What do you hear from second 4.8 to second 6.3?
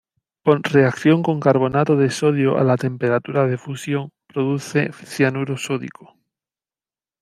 cianuro sódico.